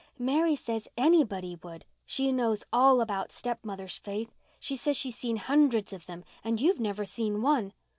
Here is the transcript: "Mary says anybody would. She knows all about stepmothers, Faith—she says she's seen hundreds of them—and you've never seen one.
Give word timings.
"Mary 0.17 0.55
says 0.55 0.87
anybody 0.97 1.55
would. 1.61 1.85
She 2.07 2.31
knows 2.31 2.63
all 2.73 3.01
about 3.01 3.31
stepmothers, 3.31 3.99
Faith—she 3.99 4.75
says 4.75 4.97
she's 4.97 5.15
seen 5.15 5.35
hundreds 5.35 5.93
of 5.93 6.07
them—and 6.07 6.59
you've 6.59 6.79
never 6.79 7.05
seen 7.05 7.43
one. 7.43 7.71